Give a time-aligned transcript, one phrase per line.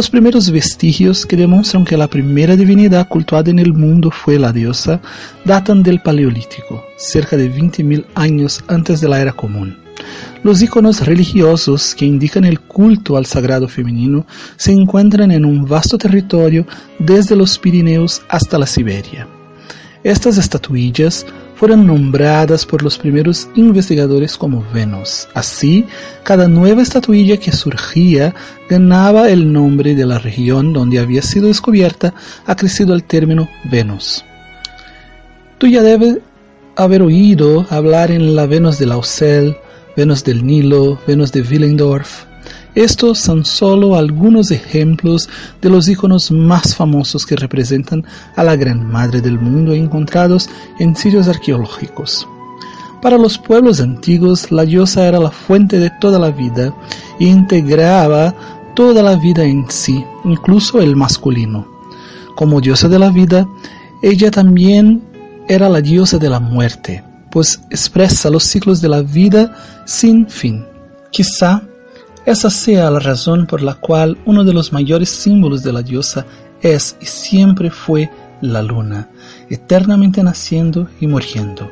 [0.00, 4.50] Los primeros vestigios que demuestran que la primera divinidad cultuada en el mundo fue la
[4.50, 4.98] diosa
[5.44, 9.76] datan del Paleolítico, cerca de 20.000 años antes de la era común.
[10.42, 14.26] Los iconos religiosos que indican el culto al sagrado femenino
[14.56, 16.66] se encuentran en un vasto territorio
[16.98, 19.28] desde los Pirineos hasta la Siberia.
[20.02, 21.26] Estas estatuillas
[21.60, 25.28] fueron nombradas por los primeros investigadores como Venus.
[25.34, 25.84] Así,
[26.22, 28.34] cada nueva estatuilla que surgía
[28.66, 32.14] ganaba el nombre de la región donde había sido descubierta,
[32.46, 34.24] ha crecido el término Venus.
[35.58, 36.20] Tú ya debes
[36.76, 39.54] haber oído hablar en la Venus de Lausel,
[39.94, 42.24] Venus del Nilo, Venus de Willendorf,
[42.74, 45.28] estos son solo algunos ejemplos
[45.60, 48.04] de los iconos más famosos que representan
[48.36, 52.28] a la Gran Madre del Mundo encontrados en sitios arqueológicos.
[53.02, 56.74] Para los pueblos antiguos, la diosa era la fuente de toda la vida
[57.18, 58.34] e integraba
[58.74, 61.66] toda la vida en sí, incluso el masculino.
[62.36, 63.48] Como diosa de la vida,
[64.02, 65.02] ella también
[65.48, 69.56] era la diosa de la muerte, pues expresa los ciclos de la vida
[69.86, 70.64] sin fin.
[71.10, 71.62] Quizá
[72.30, 76.26] esa sea la razón por la cual uno de los mayores símbolos de la diosa
[76.62, 78.10] es y siempre fue
[78.40, 79.08] la luna,
[79.48, 81.70] eternamente naciendo y muriendo.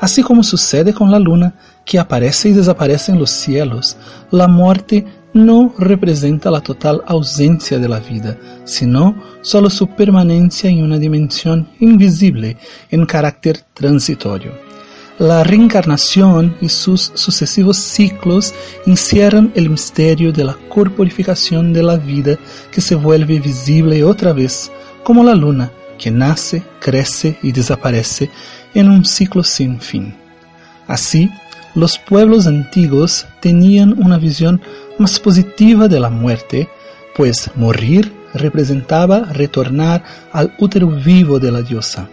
[0.00, 3.96] Así como sucede con la luna, que aparece y desaparece en los cielos,
[4.30, 10.82] la muerte no representa la total ausencia de la vida, sino solo su permanencia en
[10.82, 12.56] una dimensión invisible
[12.90, 14.67] en carácter transitorio.
[15.18, 18.54] La reencarnación y sus sucesivos ciclos
[18.86, 22.38] encierran el misterio de la corporificación de la vida
[22.70, 24.70] que se vuelve visible otra vez,
[25.02, 28.30] como la luna que nace, crece y desaparece
[28.74, 30.14] en un ciclo sin fin.
[30.86, 31.28] Así,
[31.74, 34.60] los pueblos antiguos tenían una visión
[34.98, 36.68] más positiva de la muerte,
[37.16, 42.08] pues morir representaba retornar al útero vivo de la diosa.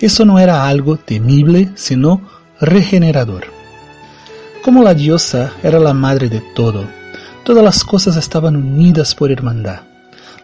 [0.00, 3.46] Eso no era algo temible, sino regenerador.
[4.62, 6.86] Como la diosa era la madre de todo,
[7.44, 9.80] todas las cosas estaban unidas por hermandad.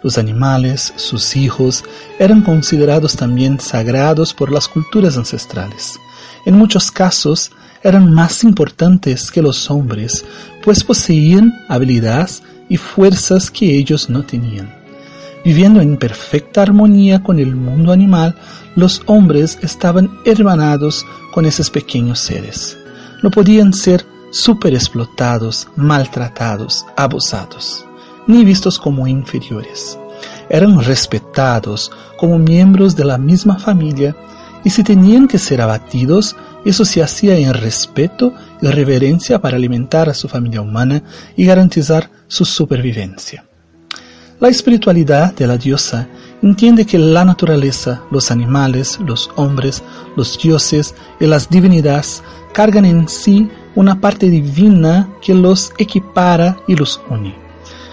[0.02, 1.82] Los animales, sus hijos,
[2.18, 5.98] eran considerados también sagrados por las culturas ancestrales.
[6.46, 7.50] En muchos casos
[7.82, 10.24] eran más importantes que los hombres,
[10.62, 14.74] pues poseían habilidades y fuerzas que ellos no tenían.
[15.44, 18.34] Viviendo en perfecta armonía con el mundo animal,
[18.76, 22.76] los hombres estaban hermanados con esos pequeños seres.
[23.22, 27.84] No podían ser superexplotados, maltratados, abusados,
[28.26, 29.98] ni vistos como inferiores.
[30.48, 34.16] Eran respetados como miembros de la misma familia
[34.64, 40.08] y si tenían que ser abatidos, eso se hacía en respeto y reverencia para alimentar
[40.08, 41.02] a su familia humana
[41.36, 43.44] y garantizar su supervivencia.
[44.40, 46.08] La espiritualidad de la diosa
[46.44, 49.82] entiende que la naturaleza, los animales, los hombres,
[50.14, 52.22] los dioses y las divinidades
[52.52, 57.34] cargan en sí una parte divina que los equipara y los une.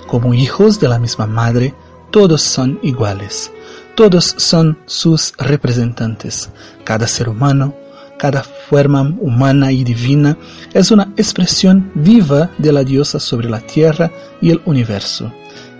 [0.05, 1.73] Como hijos de la misma madre,
[2.11, 3.53] todos son iguales,
[3.95, 6.49] todos son sus representantes.
[6.83, 7.73] Cada ser humano,
[8.19, 10.37] cada forma humana y divina
[10.73, 15.31] es una expresión viva de la diosa sobre la tierra y el universo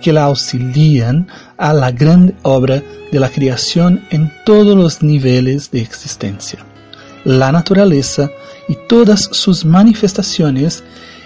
[0.02, 1.26] que la auxilian
[1.56, 6.58] a la gran obra de la creación en todos los niveles de existencia.
[7.24, 8.30] La naturaleza
[8.68, 10.82] y todas sus manifestaciones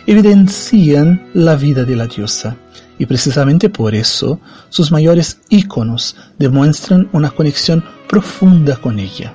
[0.06, 2.56] evidencian la vida de la diosa,
[2.98, 9.32] y precisamente por eso sus mayores íconos demuestran una conexión profunda con ella.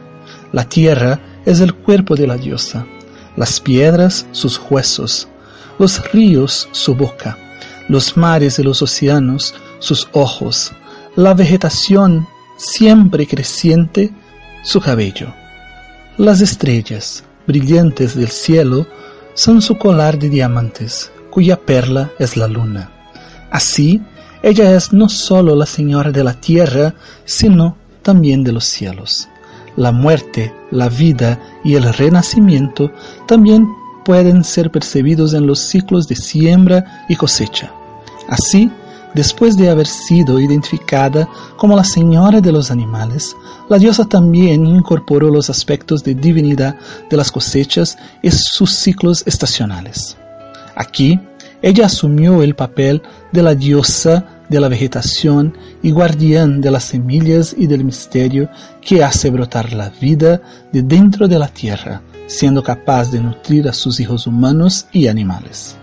[0.53, 2.85] La tierra es el cuerpo de la diosa,
[3.35, 5.27] las piedras sus huesos,
[5.79, 7.37] los ríos su boca,
[7.87, 10.71] los mares y los océanos sus ojos,
[11.15, 14.13] la vegetación siempre creciente
[14.63, 15.33] su cabello.
[16.17, 18.85] Las estrellas brillantes del cielo
[19.33, 22.91] son su colar de diamantes, cuya perla es la luna.
[23.49, 24.01] Así,
[24.43, 26.93] ella es no sólo la señora de la tierra,
[27.25, 29.27] sino también de los cielos.
[29.75, 32.91] La muerte, la vida y el renacimiento
[33.27, 33.67] también
[34.03, 37.71] pueden ser percibidos en los ciclos de siembra y cosecha.
[38.27, 38.71] Así,
[39.13, 41.27] después de haber sido identificada
[41.57, 43.35] como la señora de los animales,
[43.69, 46.75] la diosa también incorporó los aspectos de divinidad
[47.09, 50.17] de las cosechas y sus ciclos estacionales.
[50.75, 51.19] Aquí,
[51.61, 57.55] ella asumió el papel de la diosa de la vegetación y guardián de las semillas
[57.57, 58.49] y del misterio
[58.81, 60.41] que hace brotar la vida
[60.73, 65.75] de dentro de la tierra, siendo capaz de nutrir a sus hijos humanos y animales.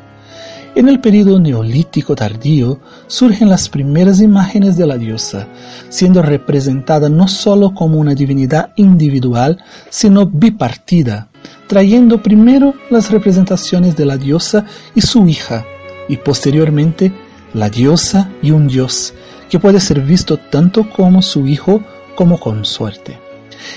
[0.74, 5.46] En el período neolítico tardío surgen las primeras imágenes de la diosa,
[5.90, 11.28] siendo representada no sólo como una divinidad individual, sino bipartida,
[11.66, 14.64] trayendo primero las representaciones de la diosa
[14.94, 15.66] y su hija,
[16.08, 17.12] y posteriormente
[17.52, 19.12] la diosa y un dios,
[19.50, 21.82] que puede ser visto tanto como su hijo
[22.14, 23.18] como consorte.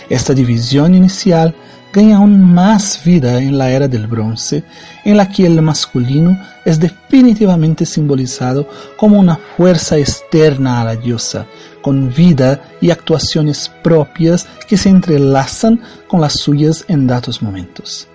[0.10, 1.54] Esta división inicial
[1.94, 4.64] ganha aún más vida en la era del bronce,
[5.04, 8.68] en la que el masculino es definitivamente simbolizado
[8.98, 11.46] como una fuerza externa a la diosa,
[11.82, 18.08] con vida y actuaciones propias que se entrelazan con las suyas en datos momentos.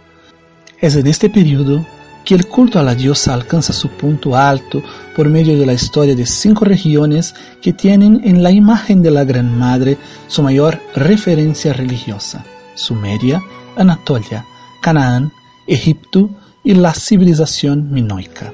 [0.80, 1.84] Es en este periodo
[2.24, 4.82] que el culto a la diosa alcanza su punto alto
[5.14, 9.24] por medio de la historia de cinco regiones que tienen en la imagen de la
[9.24, 9.96] Gran Madre
[10.26, 12.44] su mayor referencia religiosa,
[12.76, 13.42] Sumeria,
[13.76, 14.44] Anatolia,
[14.80, 15.32] Canaán,
[15.66, 16.30] Egipto
[16.62, 18.52] y la civilización minoica.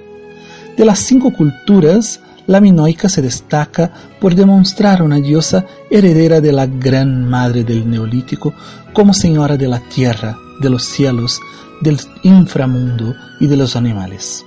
[0.76, 6.66] De las cinco culturas, la minoica se destaca por demostrar una diosa heredera de la
[6.66, 8.54] gran madre del neolítico
[8.92, 11.40] como señora de la tierra, de los cielos,
[11.80, 14.44] del inframundo y de los animales.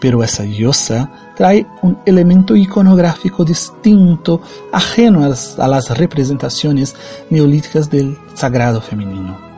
[0.00, 4.40] Pero esa diosa trae un elemento iconográfico distinto,
[4.72, 6.96] ajeno a las representaciones
[7.28, 9.50] neolíticas del sagrado femenino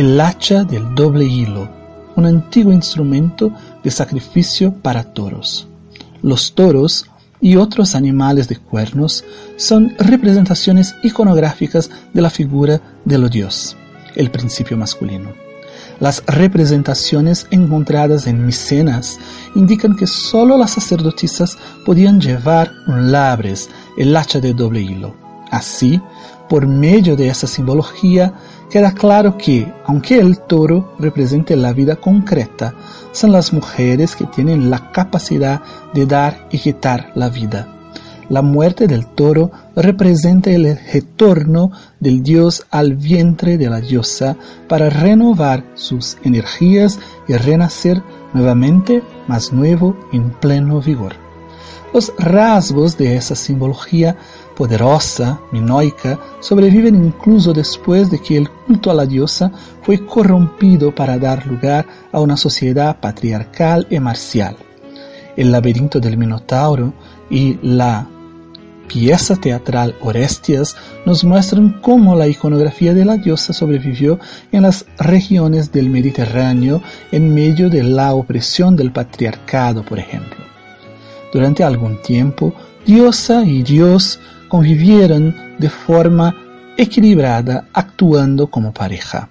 [0.00, 1.68] el hacha del doble hilo,
[2.16, 3.52] un antiguo instrumento
[3.84, 5.68] de sacrificio para toros.
[6.22, 7.04] Los toros
[7.38, 9.24] y otros animales de cuernos
[9.56, 13.76] son representaciones iconográficas de la figura del dios,
[14.14, 15.49] el principio masculino.
[16.00, 19.18] Las representaciones encontradas en Micenas
[19.54, 23.68] indican que sólo las sacerdotisas podían llevar un labres,
[23.98, 25.14] el hacha de doble hilo.
[25.50, 26.00] Así,
[26.48, 28.32] por medio de esa simbología,
[28.70, 32.74] queda claro que, aunque el toro represente la vida concreta,
[33.12, 35.60] son las mujeres que tienen la capacidad
[35.92, 37.79] de dar y quitar la vida.
[38.30, 44.36] La muerte del toro representa el retorno del dios al vientre de la diosa
[44.68, 48.00] para renovar sus energías y renacer
[48.32, 51.14] nuevamente más nuevo en pleno vigor.
[51.92, 54.16] Los rasgos de esa simbología
[54.54, 59.50] poderosa, minoica, sobreviven incluso después de que el culto a la diosa
[59.82, 64.56] fue corrompido para dar lugar a una sociedad patriarcal y marcial.
[65.36, 66.92] El laberinto del Minotauro
[67.28, 68.06] y la
[68.92, 70.76] pieza teatral Orestias
[71.06, 74.18] nos muestran cómo la iconografía de la diosa sobrevivió
[74.50, 76.82] en las regiones del Mediterráneo
[77.12, 80.44] en medio de la opresión del patriarcado, por ejemplo.
[81.32, 82.52] Durante algún tiempo,
[82.84, 86.34] diosa y dios convivieron de forma
[86.76, 89.28] equilibrada actuando como pareja.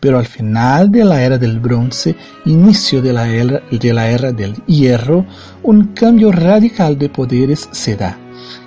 [0.00, 2.16] Pero al final de la era del bronce,
[2.46, 5.26] inicio de la era, de la era del hierro,
[5.62, 8.18] un cambio radical de poderes se da,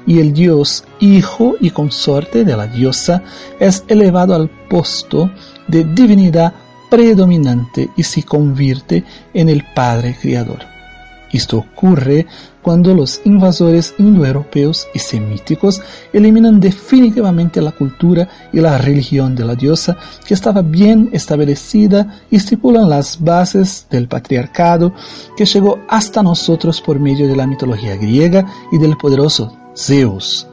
[0.06, 3.24] y el dios, hijo y consorte de la diosa,
[3.60, 5.30] es elevado al puesto
[5.68, 6.54] de divinidad
[6.90, 10.76] predominante y se convierte en el Padre Creador.
[11.36, 12.26] Esto ocurre
[12.62, 15.82] cuando los invasores indoeuropeos y semíticos
[16.14, 22.38] eliminan definitivamente la cultura y la religión de la diosa que estaba bien establecida y
[22.38, 24.94] estipulan las bases del patriarcado
[25.36, 30.48] que llegó hasta nosotros por medio de la mitología griega y del poderoso Zeus,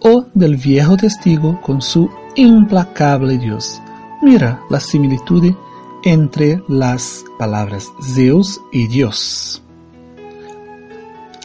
[0.00, 3.80] o del viejo testigo con su implacable dios.
[4.22, 5.54] Mira la similitud
[6.04, 9.62] entre las palabras Zeus y Dios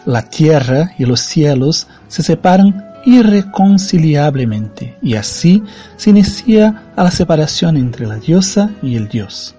[0.08, 5.62] la tierra y los cielos se separan irreconciliablemente y así
[5.98, 9.54] se inicia la separación entre la diosa y el dios.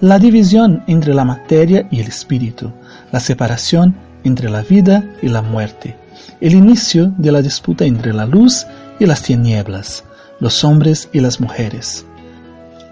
[0.00, 2.72] La división entre la materia y el espíritu,
[3.10, 5.96] la separación entre la vida y la muerte,
[6.40, 8.66] el inicio de la disputa entre la luz
[8.98, 10.04] y las tinieblas,
[10.40, 12.04] los hombres y las mujeres.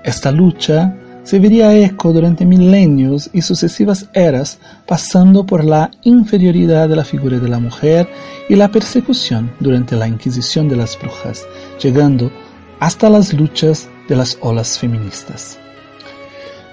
[0.05, 6.97] Esta lucha se vería eco durante milenios y sucesivas eras, pasando por la inferioridad de
[6.97, 8.09] la figura de la mujer
[8.49, 11.45] y la persecución durante la Inquisición de las brujas,
[11.83, 12.33] llegando
[12.81, 15.59] hasta las luchas de las olas feministas.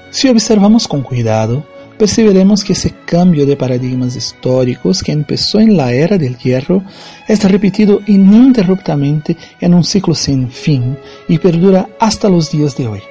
[0.09, 1.65] Si observamos con cuidado,
[1.97, 6.83] percibiremos que ese cambio de paradigmas históricos que empezó en la era del hierro
[7.27, 13.01] es repetido ininterruptamente en un ciclo sin fin y perdura hasta los días de hoy.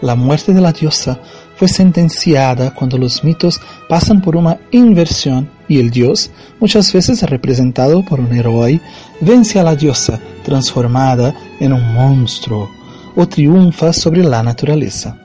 [0.00, 1.20] La muerte de la diosa
[1.54, 8.04] fue sentenciada cuando los mitos pasan por una inversión y el dios, muchas veces representado
[8.04, 8.80] por un héroe,
[9.20, 12.68] vence a la diosa transformada en un monstruo
[13.14, 15.21] o triunfa sobre la naturaleza.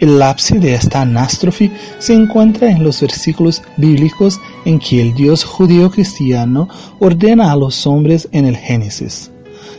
[0.00, 5.44] El ápice de esta anástrofe se encuentra en los versículos bíblicos en que el Dios
[5.44, 9.30] judío cristiano ordena a los hombres en el Génesis,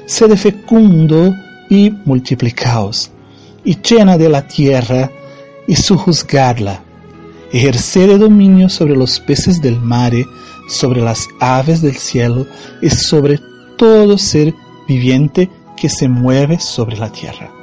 [0.06, 1.34] sed fecundo
[1.72, 3.10] y multiplicaos,
[3.66, 5.10] y llena de la tierra
[5.68, 6.84] y sujuzgadla,
[7.52, 10.14] ejercer dominio sobre los peces del mar,
[10.70, 12.46] sobre las aves del cielo
[12.80, 13.40] y sobre
[13.76, 14.54] todo ser
[14.88, 17.61] viviente que se mueve sobre la tierra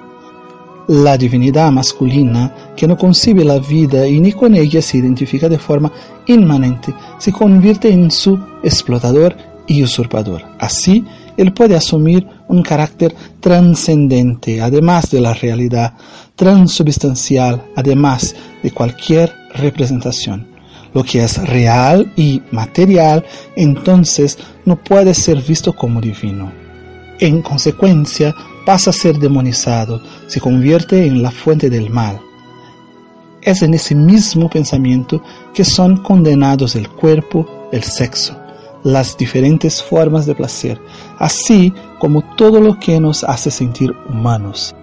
[0.89, 5.59] la divinidad masculina que no concibe la vida y ni con ella se identifica de
[5.59, 5.93] forma
[6.27, 10.43] inmanente, se convierte en su explotador y usurpador.
[10.59, 11.05] Así,
[11.37, 15.93] él puede asumir un carácter trascendente, además de la realidad,
[16.35, 20.49] transubstancial, además de cualquier representación.
[20.95, 23.25] Lo que es real y material,
[23.57, 26.51] entonces, no puede ser visto como divino.
[27.21, 28.35] En consecuencia,
[28.69, 32.21] pasa a ser demonizado, se convierte en la fuente del mal.
[33.41, 35.23] Es en ese mismo pensamiento
[35.55, 38.37] que son condenados el cuerpo, el sexo,
[38.85, 40.79] las diferentes formas de placer,
[41.19, 44.75] así como todo lo que nos hace sentir humanos.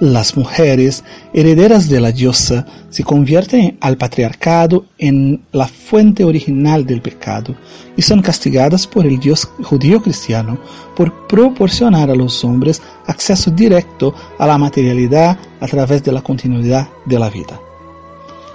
[0.00, 1.02] Las mujeres,
[1.32, 7.56] herederas de la diosa, se convierten al patriarcado en la fuente original del pecado
[7.96, 10.56] y son castigadas por el Dios judío cristiano
[10.94, 16.88] por proporcionar a los hombres acceso directo a la materialidad a través de la continuidad
[17.04, 17.60] de la vida.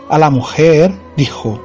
[0.09, 1.61] A la mujer dijo,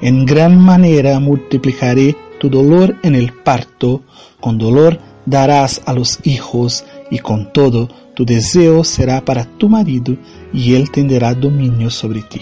[0.00, 4.02] en gran manera multiplicaré tu dolor en el parto,
[4.40, 10.16] con dolor darás a los hijos y con todo tu deseo será para tu marido
[10.52, 12.40] y él tendrá dominio sobre ti.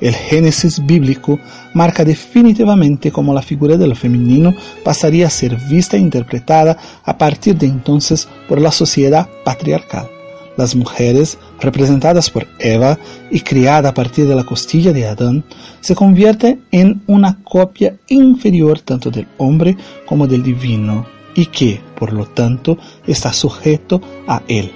[0.00, 1.38] El Génesis bíblico
[1.74, 7.56] marca definitivamente cómo la figura del femenino pasaría a ser vista e interpretada a partir
[7.56, 10.10] de entonces por la sociedad patriarcal.
[10.56, 12.98] Las mujeres, representadas por Eva
[13.30, 15.44] y criada a partir de la costilla de Adán,
[15.80, 22.12] se convierten en una copia inferior tanto del hombre como del divino, y que, por
[22.12, 24.72] lo tanto, está sujeto a él.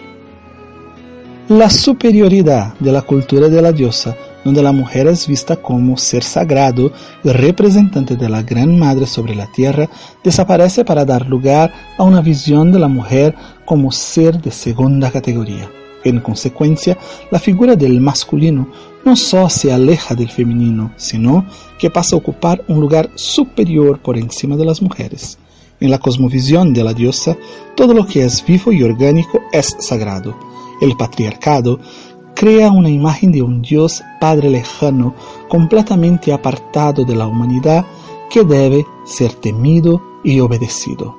[1.49, 6.25] La superioridad de la cultura de la diosa, donde la mujer es vista como ser
[6.25, 6.91] sagrado
[7.23, 9.89] representante de la Gran Madre sobre la tierra,
[10.25, 13.35] desaparece para dar lugar a una visión de la mujer
[13.65, 15.71] como ser de segunda categoría.
[16.03, 16.99] En consecuencia,
[17.31, 18.69] la figura del masculino
[19.05, 21.47] no solo se aleja del femenino, sino
[21.79, 25.39] que pasa a ocupar un lugar superior por encima de las mujeres.
[25.81, 27.37] En la cosmovisión de la diosa,
[27.75, 30.37] todo lo que es vivo y orgánico es sagrado.
[30.81, 31.79] El patriarcado
[32.35, 35.15] crea una imagen de un Dios Padre lejano,
[35.49, 37.85] completamente apartado de la humanidad,
[38.31, 41.17] que debe ser temido y obedecido.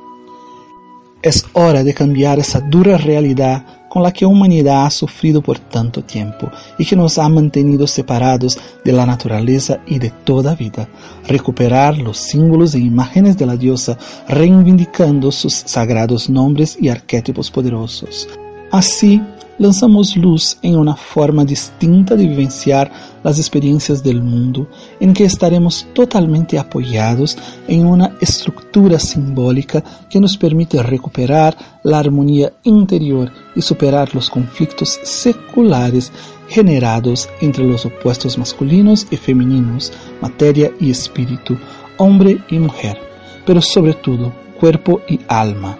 [1.21, 5.57] Es hora de cambiar esa dura realidad con la que la humanidad ha sufrido por
[5.57, 10.87] tanto tiempo y que nos ha mantenido separados de la naturaleza y de toda vida.
[11.27, 18.29] Recuperar los símbolos e imágenes de la diosa, reivindicando sus sagrados nombres y arquetipos poderosos.
[18.71, 19.19] Así,
[19.57, 22.91] lanzamos luz en una forma distinta de vivenciar
[23.23, 24.67] las experiencias del mundo,
[24.99, 27.37] en que estaremos totalmente apoyados
[27.67, 34.99] en una estructura simbólica que nos permite recuperar la armonía interior y superar los conflictos
[35.03, 36.11] seculares
[36.47, 41.57] generados entre los opuestos masculinos y femeninos, materia y espíritu,
[41.97, 42.97] hombre y mujer,
[43.45, 45.77] pero sobre todo cuerpo y alma.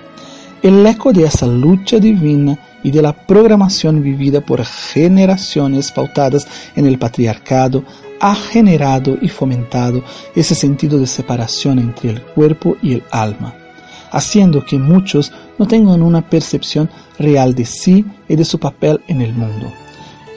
[0.62, 6.86] El eco de esa lucha divina y de la programación vivida por generaciones pautadas en
[6.86, 7.84] el patriarcado
[8.22, 10.02] ha generado y fomentado
[10.34, 13.54] ese sentido de separación entre el cuerpo y el alma,
[14.10, 16.90] haciendo que muchos no tengan una percepción
[17.20, 19.70] real de sí y de su papel en el mundo.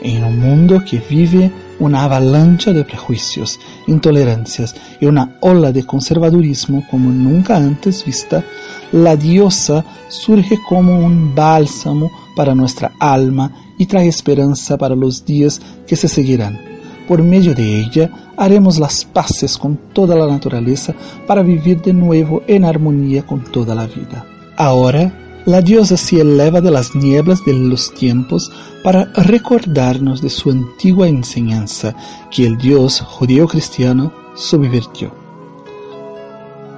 [0.03, 6.85] En un mundo que vive una avalancha de prejuicios, intolerancias y una ola de conservadurismo
[6.91, 8.43] como nunca antes vista,
[8.91, 15.61] la diosa surge como un bálsamo para nuestra alma y trae esperanza para los días
[15.87, 16.59] que se seguirán.
[17.09, 20.95] Por medio de ella haremos las paces con toda la naturaleza
[21.27, 24.25] para vivir de nuevo en armonía con toda la vida.
[24.57, 28.53] Ahora, la diosa se eleva de las nieblas de los tiempos
[28.85, 31.95] para recordarnos de su antigua enseñanza
[32.31, 35.13] que el Dios judío-cristiano subvirtió.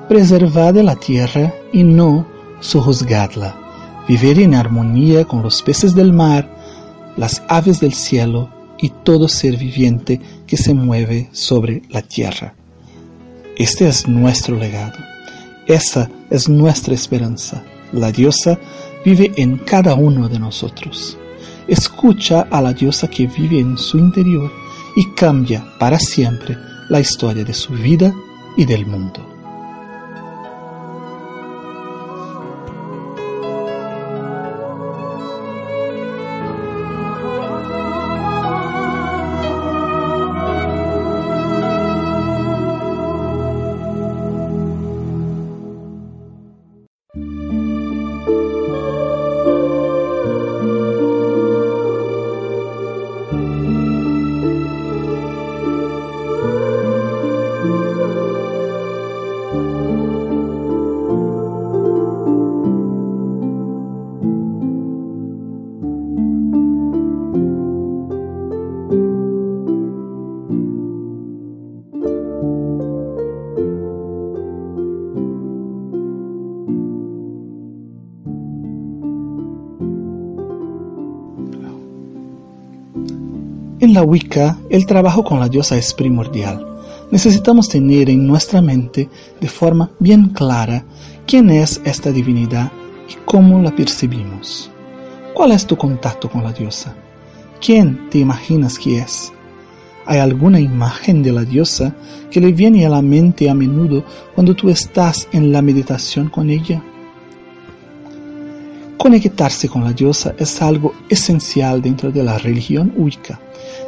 [0.08, 2.26] Preservad la tierra y no
[2.60, 3.61] sojuzgadla
[4.08, 6.48] vivir en armonía con los peces del mar,
[7.16, 8.48] las aves del cielo
[8.80, 12.54] y todo ser viviente que se mueve sobre la tierra.
[13.56, 14.98] Este es nuestro legado.
[15.66, 17.62] Esa es nuestra esperanza.
[17.92, 18.58] La diosa
[19.04, 21.18] vive en cada uno de nosotros.
[21.68, 24.50] escucha a la diosa que vive en su interior
[24.96, 28.12] y cambia para siempre la historia de su vida
[28.56, 29.31] y del mundo.
[84.04, 86.66] Wicca, el trabajo con la diosa es primordial.
[87.10, 89.08] Necesitamos tener en nuestra mente
[89.40, 90.84] de forma bien clara
[91.26, 92.72] quién es esta divinidad
[93.08, 94.70] y cómo la percibimos.
[95.34, 96.94] ¿Cuál es tu contacto con la diosa?
[97.60, 99.32] ¿Quién te imaginas que es?
[100.04, 101.94] ¿Hay alguna imagen de la diosa
[102.30, 104.04] que le viene a la mente a menudo
[104.34, 106.82] cuando tú estás en la meditación con ella?
[108.98, 113.40] Conectarse con la diosa es algo esencial dentro de la religión Wicca.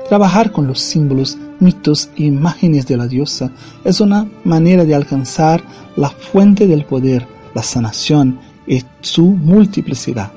[0.09, 3.51] Trabajar con los símbolos, mitos e imágenes de la diosa
[3.85, 5.63] es una manera de alcanzar
[5.97, 10.31] la fuente del poder, la sanación y su multiplicidad.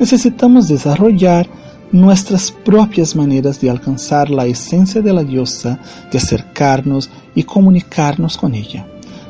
[0.00, 1.48] Necesitamos desarrollar
[1.92, 5.78] nuestras propias maneras de alcanzar la esencia de la diosa,
[6.10, 8.86] de acercarnos y comunicarnos con ella.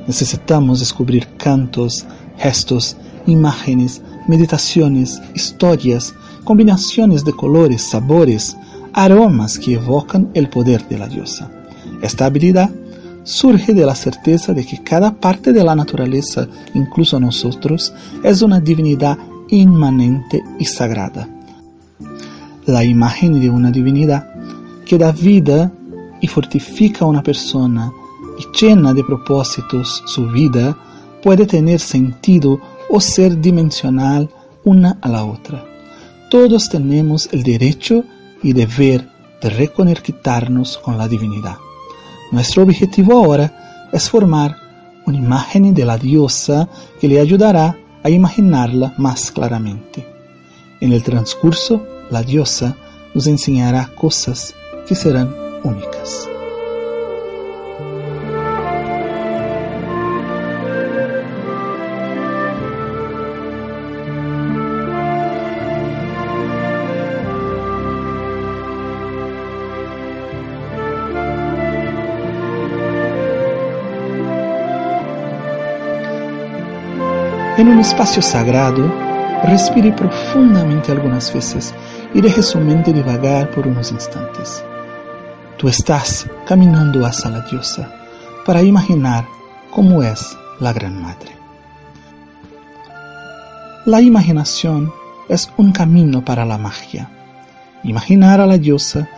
[0.06, 2.06] Necesitamos descubrir cantos,
[2.38, 8.56] gestos, imágenes, meditaciones, historias, combinaciones de colores, sabores,
[8.96, 11.50] aromas que evocan el poder de la diosa.
[12.00, 12.70] Esta habilidad
[13.24, 17.92] surge de la certeza de que cada parte de la naturaleza, incluso nosotros,
[18.24, 21.28] es una divinidad inmanente y sagrada.
[22.64, 24.28] La imagen de una divinidad
[24.86, 25.70] que da vida
[26.22, 27.92] y fortifica a una persona
[28.38, 30.74] y llena de propósitos su vida
[31.22, 34.30] puede tener sentido o ser dimensional
[34.64, 35.62] una a la otra.
[36.30, 38.04] Todos tenemos el derecho
[38.42, 39.08] y deber
[39.40, 41.56] de reconectarnos con la divinidad.
[42.32, 44.56] Nuestro objetivo ahora es formar
[45.06, 46.68] una imagen de la diosa
[47.00, 50.06] que le ayudará a imaginarla más claramente.
[50.80, 52.76] En el transcurso, la diosa
[53.14, 54.54] nos enseñará cosas
[54.86, 56.28] que serán únicas.
[77.86, 78.92] Espacio sagrado,
[79.44, 81.72] respire profundamente algunas veces
[82.12, 84.64] y deje su mente divagar por unos instantes.
[85.56, 87.88] Tú estás caminando hacia la diosa
[88.44, 89.24] para imaginar
[89.70, 91.30] cómo es la Gran Madre.
[93.84, 94.92] La imaginación
[95.28, 97.08] es un camino para la magia.
[97.84, 99.08] Imaginar a la diosa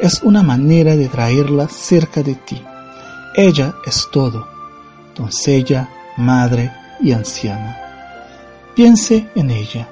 [0.00, 2.62] es una manera de traerla cerca de ti.
[3.34, 4.46] Ella es todo,
[5.16, 5.88] doncella,
[6.18, 7.87] madre y anciana.
[8.78, 9.88] Piense en ella.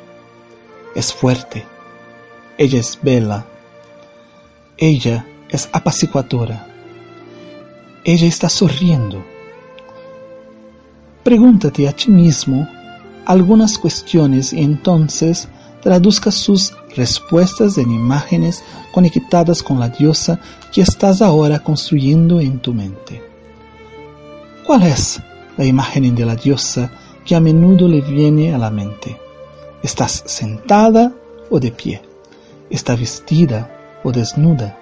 [0.94, 1.66] Es fuerte.
[2.56, 3.44] Ella es bella.
[4.78, 6.68] Ella es apaciguadora.
[8.04, 9.24] Ella está sonriendo.
[11.24, 12.68] Pregúntate a ti mismo
[13.24, 15.48] algunas cuestiones y entonces
[15.82, 20.38] traduzca sus respuestas en imágenes conectadas con la diosa
[20.72, 23.20] que estás ahora construyendo en tu mente.
[24.64, 25.20] ¿Cuál es
[25.56, 26.88] la imagen de la diosa
[27.26, 29.20] que a menudo le viene a la mente.
[29.82, 31.12] ¿Estás sentada
[31.50, 32.00] o de pie?
[32.70, 34.78] ¿Está vestida o desnuda?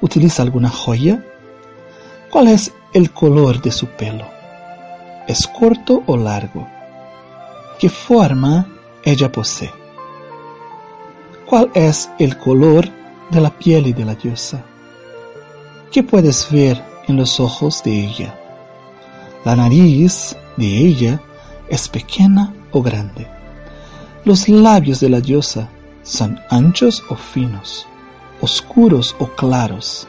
[0.00, 1.24] ¿Utiliza alguna joya?
[2.30, 4.24] ¿Cuál es el color de su pelo?
[5.26, 6.66] ¿Es corto o largo?
[7.78, 8.68] ¿Qué forma
[9.04, 9.72] ella posee?
[11.46, 12.88] ¿Cuál es el color
[13.30, 14.64] de la piel de la diosa?
[15.90, 18.38] ¿Qué puedes ver en los ojos de ella?
[19.44, 21.20] La nariz de ella
[21.68, 23.26] es pequeña o grande.
[24.24, 25.68] Los labios de la diosa
[26.02, 27.86] son anchos o finos,
[28.40, 30.06] oscuros o claros.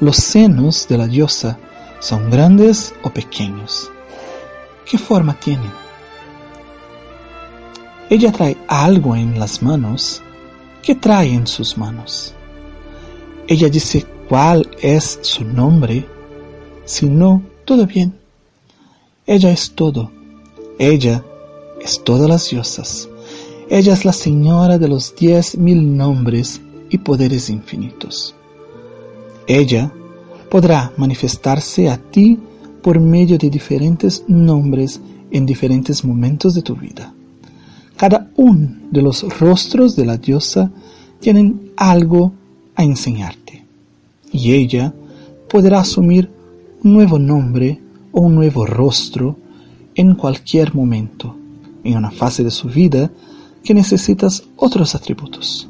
[0.00, 1.58] Los senos de la diosa
[2.00, 3.90] son grandes o pequeños.
[4.84, 5.72] ¿Qué forma tienen?
[8.10, 10.22] Ella trae algo en las manos.
[10.84, 12.34] ¿qué trae en sus manos?
[13.48, 16.06] Ella dice cuál es su nombre.
[16.84, 18.14] Si no, todo bien.
[19.26, 20.12] Ella es todo.
[20.78, 21.24] Ella
[21.80, 23.08] es todas las diosas.
[23.70, 26.60] Ella es la señora de los diez mil nombres
[26.90, 28.34] y poderes infinitos.
[29.46, 29.92] Ella
[30.50, 32.38] podrá manifestarse a ti
[32.82, 37.14] por medio de diferentes nombres en diferentes momentos de tu vida.
[37.96, 40.70] Cada uno de los rostros de la diosa
[41.20, 42.32] tienen algo
[42.74, 43.64] a enseñarte
[44.32, 44.92] y ella
[45.48, 46.28] podrá asumir
[46.82, 47.80] un nuevo nombre
[48.12, 49.36] o un nuevo rostro
[49.94, 51.36] en cualquier momento,
[51.84, 53.10] en una fase de su vida
[53.62, 55.68] que necesitas otros atributos,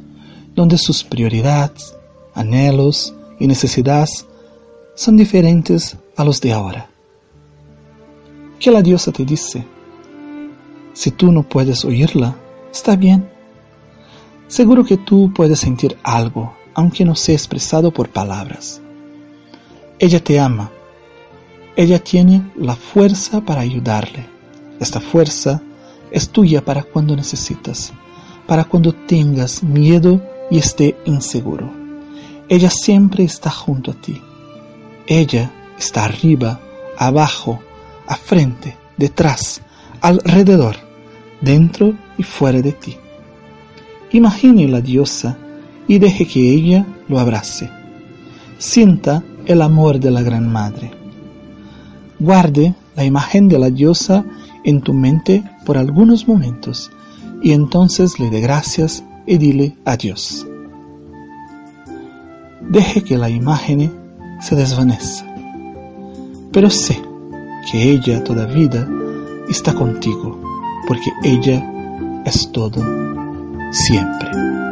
[0.54, 1.94] donde sus prioridades,
[2.34, 4.26] anhelos y necesidades
[4.94, 6.88] son diferentes a los de ahora.
[8.58, 9.64] ¿Qué la diosa te dice?
[10.92, 12.36] Si tú no puedes oírla,
[12.72, 13.28] está bien.
[14.46, 18.80] Seguro que tú puedes sentir algo, aunque no sea expresado por palabras.
[19.98, 20.70] Ella te ama.
[21.76, 24.26] Ella tiene la fuerza para ayudarle.
[24.78, 25.60] Esta fuerza
[26.12, 27.92] es tuya para cuando necesitas,
[28.46, 31.68] para cuando tengas miedo y esté inseguro.
[32.48, 34.22] Ella siempre está junto a ti.
[35.08, 36.60] Ella está arriba,
[36.96, 37.60] abajo,
[38.06, 39.60] a frente, detrás,
[40.00, 40.76] alrededor,
[41.40, 42.96] dentro y fuera de ti.
[44.12, 45.36] Imagine la diosa
[45.88, 47.68] y deje que ella lo abrace.
[48.58, 51.03] Sienta el amor de la Gran Madre.
[52.18, 54.24] Guarde la imagen de la diosa
[54.64, 56.90] en tu mente por algunos momentos
[57.42, 60.46] y entonces le dé gracias y dile adiós.
[62.62, 63.92] Deje que la imagen
[64.40, 65.26] se desvanezca,
[66.52, 67.00] pero sé
[67.70, 68.88] que ella todavía
[69.48, 70.40] está contigo,
[70.88, 71.62] porque ella
[72.24, 72.82] es todo
[73.70, 74.63] siempre.